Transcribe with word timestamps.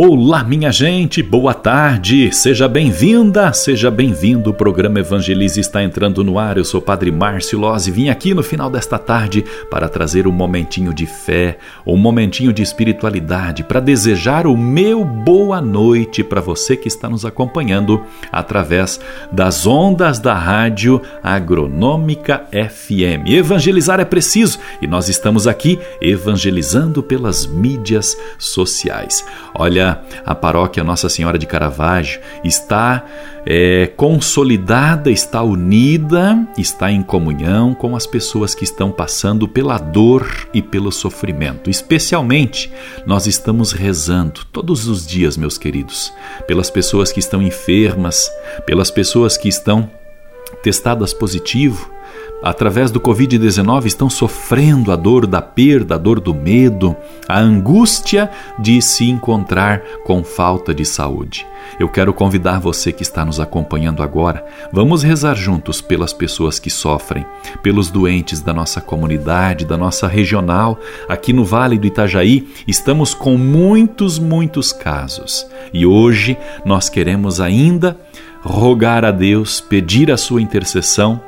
Olá, 0.00 0.44
minha 0.44 0.70
gente, 0.70 1.20
boa 1.24 1.52
tarde, 1.52 2.32
seja 2.32 2.68
bem-vinda, 2.68 3.52
seja 3.52 3.90
bem-vindo. 3.90 4.50
O 4.50 4.54
programa 4.54 5.00
Evangelize 5.00 5.58
está 5.58 5.82
entrando 5.82 6.22
no 6.22 6.38
ar. 6.38 6.56
Eu 6.56 6.64
sou 6.64 6.80
Padre 6.80 7.10
Márcio 7.10 7.58
Loz 7.58 7.88
e 7.88 7.90
vim 7.90 8.08
aqui 8.08 8.32
no 8.32 8.44
final 8.44 8.70
desta 8.70 8.96
tarde 8.96 9.44
para 9.68 9.88
trazer 9.88 10.28
um 10.28 10.30
momentinho 10.30 10.94
de 10.94 11.04
fé, 11.04 11.58
um 11.84 11.96
momentinho 11.96 12.52
de 12.52 12.62
espiritualidade, 12.62 13.64
para 13.64 13.80
desejar 13.80 14.46
o 14.46 14.56
meu 14.56 15.04
boa 15.04 15.60
noite 15.60 16.22
para 16.22 16.40
você 16.40 16.76
que 16.76 16.86
está 16.86 17.08
nos 17.08 17.24
acompanhando 17.24 18.00
através 18.30 19.00
das 19.32 19.66
ondas 19.66 20.20
da 20.20 20.34
rádio 20.34 21.02
Agronômica 21.24 22.46
FM. 22.52 23.26
Evangelizar 23.26 23.98
é 23.98 24.04
preciso 24.04 24.60
e 24.80 24.86
nós 24.86 25.08
estamos 25.08 25.48
aqui 25.48 25.76
evangelizando 26.00 27.02
pelas 27.02 27.46
mídias 27.46 28.16
sociais. 28.38 29.26
Olha, 29.52 29.87
a 30.24 30.34
paróquia 30.34 30.82
Nossa 30.82 31.08
Senhora 31.08 31.38
de 31.38 31.46
Caravaggio 31.46 32.20
está 32.42 33.04
é, 33.46 33.90
consolidada, 33.96 35.10
está 35.10 35.42
unida, 35.42 36.46
está 36.56 36.90
em 36.90 37.02
comunhão 37.02 37.74
com 37.74 37.94
as 37.96 38.06
pessoas 38.06 38.54
que 38.54 38.64
estão 38.64 38.90
passando 38.90 39.48
pela 39.48 39.78
dor 39.78 40.26
e 40.52 40.60
pelo 40.60 40.90
sofrimento. 40.90 41.70
Especialmente, 41.70 42.70
nós 43.06 43.26
estamos 43.26 43.72
rezando 43.72 44.44
todos 44.52 44.86
os 44.88 45.06
dias, 45.06 45.36
meus 45.36 45.56
queridos, 45.56 46.12
pelas 46.46 46.70
pessoas 46.70 47.12
que 47.12 47.20
estão 47.20 47.42
enfermas, 47.42 48.30
pelas 48.66 48.90
pessoas 48.90 49.36
que 49.36 49.48
estão 49.48 49.90
testadas 50.62 51.12
positivo 51.12 51.97
através 52.42 52.90
do 52.90 53.00
Covid-19 53.00 53.86
estão 53.86 54.08
sofrendo 54.08 54.92
a 54.92 54.96
dor 54.96 55.26
da 55.26 55.42
perda, 55.42 55.96
a 55.96 55.98
dor 55.98 56.20
do 56.20 56.34
medo, 56.34 56.96
a 57.28 57.38
angústia 57.38 58.30
de 58.58 58.80
se 58.80 59.08
encontrar 59.08 59.82
com 60.04 60.22
falta 60.22 60.74
de 60.74 60.84
saúde. 60.84 61.46
Eu 61.78 61.88
quero 61.88 62.14
convidar 62.14 62.60
você 62.60 62.92
que 62.92 63.02
está 63.02 63.24
nos 63.24 63.38
acompanhando 63.38 64.02
agora. 64.02 64.44
Vamos 64.72 65.02
rezar 65.02 65.34
juntos 65.34 65.80
pelas 65.80 66.12
pessoas 66.12 66.58
que 66.58 66.70
sofrem, 66.70 67.26
pelos 67.62 67.90
doentes 67.90 68.40
da 68.40 68.52
nossa 68.52 68.80
comunidade, 68.80 69.64
da 69.64 69.76
nossa 69.76 70.08
regional. 70.08 70.78
Aqui 71.08 71.32
no 71.32 71.44
Vale 71.44 71.78
do 71.78 71.86
Itajaí, 71.86 72.48
estamos 72.66 73.14
com 73.14 73.36
muitos, 73.36 74.18
muitos 74.18 74.72
casos. 74.72 75.46
E 75.72 75.84
hoje 75.84 76.36
nós 76.64 76.88
queremos 76.88 77.40
ainda 77.40 77.98
rogar 78.42 79.04
a 79.04 79.10
Deus, 79.10 79.60
pedir 79.60 80.10
a 80.10 80.16
sua 80.16 80.40
intercessão 80.40 81.27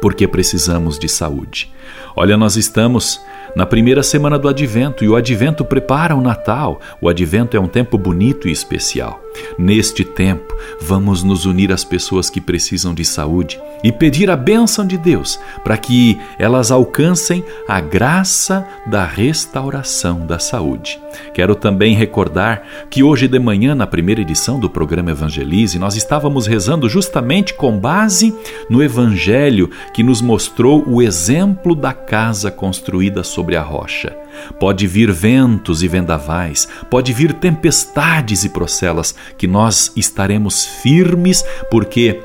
porque 0.00 0.28
precisamos 0.28 0.98
de 0.98 1.08
saúde. 1.08 1.72
Olha, 2.14 2.36
nós 2.36 2.56
estamos 2.56 3.20
na 3.54 3.66
primeira 3.66 4.02
semana 4.02 4.38
do 4.38 4.48
Advento 4.48 5.04
e 5.04 5.08
o 5.08 5.16
Advento 5.16 5.64
prepara 5.64 6.14
o 6.14 6.20
Natal. 6.20 6.80
O 7.00 7.08
Advento 7.08 7.56
é 7.56 7.60
um 7.60 7.68
tempo 7.68 7.96
bonito 7.96 8.48
e 8.48 8.52
especial. 8.52 9.25
Neste 9.58 10.04
tempo, 10.04 10.54
vamos 10.80 11.22
nos 11.22 11.46
unir 11.46 11.72
às 11.72 11.84
pessoas 11.84 12.28
que 12.30 12.40
precisam 12.40 12.94
de 12.94 13.04
saúde 13.04 13.60
e 13.82 13.92
pedir 13.92 14.30
a 14.30 14.36
bênção 14.36 14.86
de 14.86 14.96
Deus 14.96 15.38
para 15.62 15.76
que 15.76 16.18
elas 16.38 16.70
alcancem 16.70 17.44
a 17.68 17.80
graça 17.80 18.66
da 18.86 19.04
restauração 19.04 20.26
da 20.26 20.38
saúde. 20.38 21.00
Quero 21.32 21.54
também 21.54 21.94
recordar 21.94 22.62
que 22.90 23.02
hoje 23.02 23.28
de 23.28 23.38
manhã, 23.38 23.74
na 23.74 23.86
primeira 23.86 24.20
edição 24.20 24.58
do 24.58 24.68
programa 24.68 25.10
Evangelize, 25.10 25.78
nós 25.78 25.96
estávamos 25.96 26.46
rezando 26.46 26.88
justamente 26.88 27.54
com 27.54 27.78
base 27.78 28.34
no 28.68 28.82
Evangelho 28.82 29.70
que 29.94 30.02
nos 30.02 30.20
mostrou 30.20 30.84
o 30.86 31.02
exemplo 31.02 31.74
da 31.74 31.92
casa 31.92 32.50
construída 32.50 33.22
sobre 33.22 33.56
a 33.56 33.62
rocha. 33.62 34.16
Pode 34.58 34.86
vir 34.86 35.10
ventos 35.10 35.82
e 35.82 35.88
vendavais, 35.88 36.68
pode 36.90 37.12
vir 37.12 37.32
tempestades 37.32 38.44
e 38.44 38.48
procelas, 38.48 39.14
que 39.36 39.46
nós 39.46 39.92
estaremos 39.96 40.64
firmes, 40.64 41.44
porque 41.70 42.20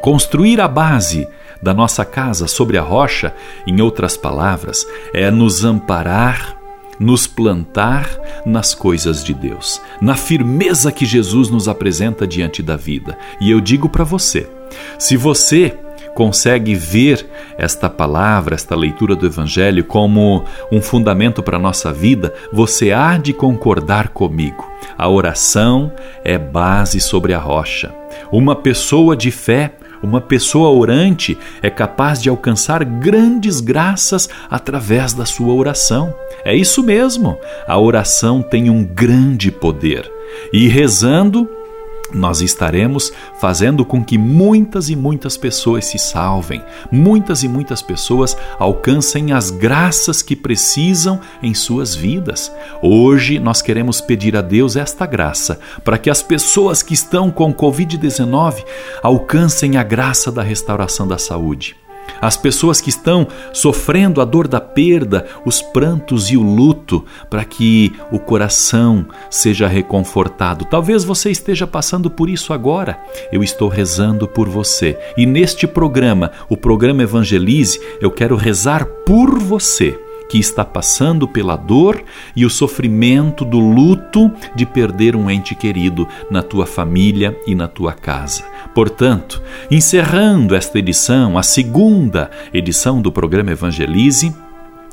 construir 0.00 0.60
a 0.60 0.68
base 0.68 1.26
da 1.62 1.72
nossa 1.72 2.04
casa 2.04 2.46
sobre 2.46 2.76
a 2.76 2.82
rocha, 2.82 3.34
em 3.66 3.80
outras 3.80 4.16
palavras, 4.16 4.86
é 5.12 5.30
nos 5.30 5.64
amparar 5.64 6.58
nos 6.98 7.26
plantar 7.26 8.08
nas 8.46 8.72
coisas 8.72 9.24
de 9.24 9.34
Deus, 9.34 9.80
na 10.00 10.14
firmeza 10.14 10.92
que 10.92 11.04
Jesus 11.04 11.50
nos 11.50 11.68
apresenta 11.68 12.24
diante 12.24 12.62
da 12.62 12.76
vida. 12.76 13.18
E 13.40 13.50
eu 13.50 13.60
digo 13.60 13.88
para 13.88 14.04
você: 14.04 14.48
se 14.98 15.16
você 15.16 15.76
consegue 16.14 16.74
ver 16.74 17.26
esta 17.58 17.90
palavra, 17.90 18.54
esta 18.54 18.74
leitura 18.74 19.16
do 19.16 19.26
Evangelho 19.26 19.84
como 19.84 20.44
um 20.70 20.80
fundamento 20.80 21.42
para 21.42 21.56
a 21.56 21.60
nossa 21.60 21.92
vida, 21.92 22.32
você 22.52 22.92
há 22.92 23.18
de 23.18 23.32
concordar 23.32 24.08
comigo. 24.08 24.64
A 24.96 25.08
oração 25.08 25.92
é 26.24 26.38
base 26.38 27.00
sobre 27.00 27.34
a 27.34 27.38
rocha. 27.38 27.92
Uma 28.30 28.54
pessoa 28.54 29.16
de 29.16 29.30
fé 29.30 29.72
uma 30.04 30.20
pessoa 30.20 30.68
orante 30.68 31.38
é 31.62 31.70
capaz 31.70 32.20
de 32.20 32.28
alcançar 32.28 32.84
grandes 32.84 33.58
graças 33.58 34.28
através 34.50 35.14
da 35.14 35.24
sua 35.24 35.54
oração. 35.54 36.14
É 36.44 36.54
isso 36.54 36.82
mesmo, 36.82 37.38
a 37.66 37.78
oração 37.78 38.42
tem 38.42 38.68
um 38.68 38.84
grande 38.84 39.50
poder. 39.50 40.10
E 40.52 40.68
rezando, 40.68 41.48
nós 42.14 42.40
estaremos 42.40 43.12
fazendo 43.40 43.84
com 43.84 44.02
que 44.02 44.16
muitas 44.16 44.88
e 44.88 44.96
muitas 44.96 45.36
pessoas 45.36 45.84
se 45.86 45.98
salvem, 45.98 46.62
muitas 46.90 47.42
e 47.42 47.48
muitas 47.48 47.82
pessoas 47.82 48.36
alcancem 48.58 49.32
as 49.32 49.50
graças 49.50 50.22
que 50.22 50.36
precisam 50.36 51.20
em 51.42 51.52
suas 51.54 51.94
vidas. 51.94 52.52
Hoje 52.82 53.38
nós 53.38 53.60
queremos 53.60 54.00
pedir 54.00 54.36
a 54.36 54.42
Deus 54.42 54.76
esta 54.76 55.06
graça 55.06 55.58
para 55.82 55.98
que 55.98 56.08
as 56.08 56.22
pessoas 56.22 56.82
que 56.82 56.94
estão 56.94 57.30
com 57.30 57.52
Covid-19 57.52 58.64
alcancem 59.02 59.76
a 59.76 59.82
graça 59.82 60.30
da 60.30 60.42
restauração 60.42 61.06
da 61.06 61.18
saúde 61.18 61.83
as 62.20 62.36
pessoas 62.36 62.80
que 62.80 62.90
estão 62.90 63.26
sofrendo 63.52 64.20
a 64.20 64.24
dor 64.24 64.48
da 64.48 64.60
perda, 64.60 65.26
os 65.44 65.60
prantos 65.60 66.30
e 66.30 66.36
o 66.36 66.42
luto, 66.42 67.04
para 67.28 67.44
que 67.44 67.92
o 68.10 68.18
coração 68.18 69.06
seja 69.30 69.68
reconfortado. 69.68 70.64
Talvez 70.64 71.04
você 71.04 71.30
esteja 71.30 71.66
passando 71.66 72.10
por 72.10 72.28
isso 72.28 72.52
agora. 72.52 72.98
Eu 73.32 73.42
estou 73.42 73.68
rezando 73.68 74.26
por 74.26 74.48
você. 74.48 74.98
E 75.16 75.26
neste 75.26 75.66
programa, 75.66 76.30
o 76.48 76.56
programa 76.56 77.02
Evangelize, 77.02 77.80
eu 78.00 78.10
quero 78.10 78.36
rezar 78.36 78.84
por 79.06 79.38
você 79.38 79.98
que 80.34 80.40
está 80.40 80.64
passando 80.64 81.28
pela 81.28 81.54
dor 81.54 82.02
e 82.34 82.44
o 82.44 82.50
sofrimento 82.50 83.44
do 83.44 83.60
luto 83.60 84.32
de 84.52 84.66
perder 84.66 85.14
um 85.14 85.30
ente 85.30 85.54
querido 85.54 86.08
na 86.28 86.42
tua 86.42 86.66
família 86.66 87.38
e 87.46 87.54
na 87.54 87.68
tua 87.68 87.92
casa. 87.92 88.42
Portanto, 88.74 89.40
encerrando 89.70 90.56
esta 90.56 90.76
edição, 90.76 91.38
a 91.38 91.42
segunda 91.44 92.32
edição 92.52 93.00
do 93.00 93.12
programa 93.12 93.52
Evangelize, 93.52 94.34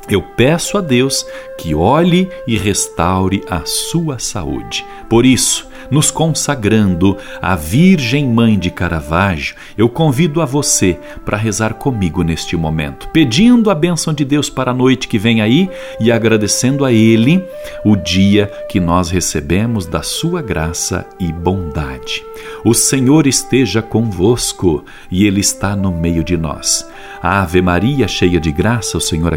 eu 0.08 0.22
peço 0.22 0.76
a 0.76 0.80
Deus 0.80 1.24
que 1.58 1.74
olhe 1.74 2.28
e 2.46 2.56
restaure 2.56 3.42
a 3.48 3.62
sua 3.64 4.18
saúde. 4.18 4.84
Por 5.08 5.24
isso, 5.24 5.70
nos 5.90 6.10
consagrando 6.10 7.18
à 7.40 7.54
Virgem 7.54 8.26
Mãe 8.26 8.58
de 8.58 8.70
Caravaggio, 8.70 9.54
eu 9.76 9.88
convido 9.88 10.40
a 10.40 10.44
você 10.44 10.98
para 11.24 11.36
rezar 11.36 11.74
comigo 11.74 12.22
neste 12.22 12.56
momento, 12.56 13.08
pedindo 13.08 13.70
a 13.70 13.74
bênção 13.74 14.14
de 14.14 14.24
Deus 14.24 14.48
para 14.48 14.70
a 14.70 14.74
noite 14.74 15.06
que 15.06 15.18
vem 15.18 15.42
aí 15.42 15.68
e 16.00 16.10
agradecendo 16.10 16.84
a 16.84 16.92
Ele 16.92 17.44
o 17.84 17.94
dia 17.94 18.50
que 18.68 18.80
nós 18.80 19.10
recebemos 19.10 19.84
da 19.86 20.02
Sua 20.02 20.40
graça 20.40 21.06
e 21.20 21.30
bondade. 21.30 22.24
O 22.64 22.72
Senhor 22.72 23.26
esteja 23.26 23.82
convosco 23.82 24.84
e 25.10 25.26
Ele 25.26 25.40
está 25.40 25.76
no 25.76 25.92
meio 25.92 26.24
de 26.24 26.36
nós. 26.36 26.88
Ave 27.22 27.60
Maria, 27.60 28.08
cheia 28.08 28.40
de 28.40 28.50
graça, 28.50 28.96
o 28.96 29.00
Senhor 29.00 29.32
é 29.32 29.36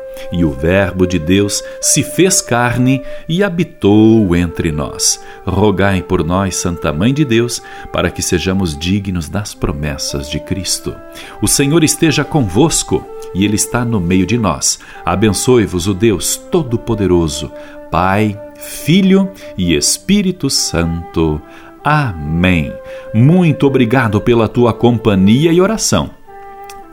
E 0.31 0.43
o 0.43 0.51
Verbo 0.51 1.05
de 1.05 1.19
Deus 1.19 1.63
se 1.79 2.03
fez 2.03 2.41
carne 2.41 3.01
e 3.27 3.43
habitou 3.43 4.35
entre 4.35 4.71
nós. 4.71 5.23
Rogai 5.45 6.01
por 6.01 6.23
nós, 6.23 6.55
Santa 6.55 6.91
Mãe 6.91 7.13
de 7.13 7.25
Deus, 7.25 7.61
para 7.91 8.09
que 8.09 8.21
sejamos 8.21 8.77
dignos 8.77 9.29
das 9.29 9.53
promessas 9.53 10.29
de 10.29 10.39
Cristo. 10.39 10.95
O 11.41 11.47
Senhor 11.47 11.83
esteja 11.83 12.23
convosco 12.23 13.05
e 13.33 13.45
Ele 13.45 13.55
está 13.55 13.85
no 13.85 13.99
meio 13.99 14.25
de 14.25 14.37
nós. 14.37 14.79
Abençoe-vos 15.05 15.87
o 15.87 15.93
Deus 15.93 16.35
Todo-Poderoso, 16.35 17.51
Pai, 17.89 18.39
Filho 18.55 19.29
e 19.57 19.75
Espírito 19.75 20.49
Santo. 20.49 21.41
Amém. 21.83 22.71
Muito 23.13 23.65
obrigado 23.65 24.21
pela 24.21 24.47
tua 24.47 24.71
companhia 24.71 25.51
e 25.51 25.59
oração. 25.59 26.20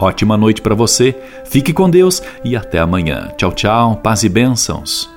Ótima 0.00 0.36
noite 0.36 0.62
para 0.62 0.74
você, 0.74 1.14
fique 1.44 1.72
com 1.72 1.90
Deus 1.90 2.22
e 2.44 2.56
até 2.56 2.78
amanhã. 2.78 3.28
Tchau, 3.36 3.52
tchau, 3.52 3.96
paz 3.96 4.22
e 4.22 4.28
bênçãos. 4.28 5.08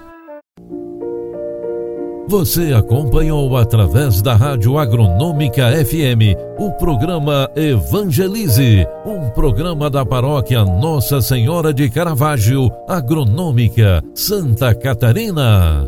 Você 2.31 2.71
acompanhou 2.71 3.57
através 3.57 4.21
da 4.21 4.33
Rádio 4.35 4.77
Agronômica 4.77 5.69
FM 5.85 6.37
o 6.57 6.71
programa 6.71 7.49
Evangelize, 7.57 8.87
um 9.05 9.29
programa 9.31 9.89
da 9.89 10.05
paróquia 10.05 10.63
Nossa 10.63 11.21
Senhora 11.21 11.73
de 11.73 11.89
Caravaggio, 11.89 12.71
Agronômica, 12.87 14.01
Santa 14.15 14.73
Catarina. 14.73 15.85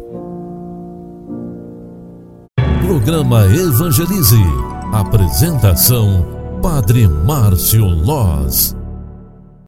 Programa 2.85 3.45
Evangelize. 3.45 4.43
Apresentação: 4.91 6.25
Padre 6.61 7.07
Márcio 7.07 7.85
Loz. 7.85 8.82